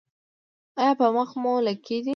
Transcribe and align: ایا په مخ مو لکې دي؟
ایا 0.79 0.91
په 0.99 1.07
مخ 1.15 1.29
مو 1.41 1.53
لکې 1.67 1.97
دي؟ 2.05 2.09